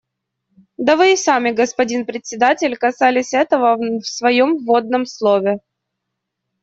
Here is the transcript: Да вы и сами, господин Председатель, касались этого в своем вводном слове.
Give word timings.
Да 0.77 0.95
вы 0.97 1.13
и 1.13 1.15
сами, 1.15 1.51
господин 1.51 2.07
Председатель, 2.07 2.75
касались 2.75 3.35
этого 3.35 3.75
в 3.75 4.01
своем 4.07 4.57
вводном 4.65 5.05
слове. 5.05 5.59